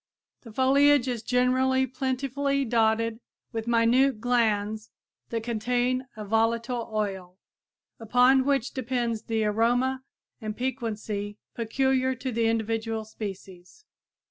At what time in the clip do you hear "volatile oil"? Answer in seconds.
6.25-7.37